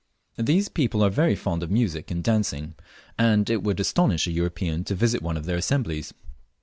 These 0.39 0.67
people 0.67 1.03
are 1.05 1.11
very 1.11 1.35
fond 1.35 1.61
of 1.61 1.69
music 1.69 2.09
and 2.09 2.23
dancing, 2.23 2.73
and 3.19 3.47
it 3.51 3.61
would 3.61 3.79
astonish 3.79 4.25
a 4.25 4.31
European 4.31 4.83
to 4.85 4.95
visit 4.95 5.21
one 5.21 5.37
of 5.37 5.45
their 5.45 5.57
assemblies. 5.57 6.11